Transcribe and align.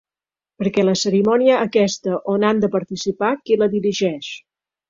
Perquè 0.61 0.85
la 0.85 0.95
cerimònia 1.01 1.59
aquesta 1.67 2.17
on 2.33 2.47
han 2.49 2.65
de 2.65 2.73
participar, 2.79 3.33
qui 3.47 3.63
la 3.65 3.73
dirigeix? 3.79 4.33